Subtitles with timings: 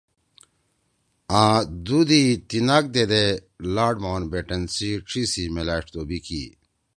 [1.41, 3.25] آں دُو دی تیناک دیدے
[3.75, 6.43] لارڈ ماؤنٹ بیٹن سی ڇھی سی میلأݜ توبی کی